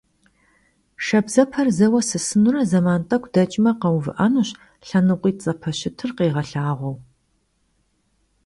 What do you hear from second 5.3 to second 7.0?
zepeşıtır khiğelhağueu.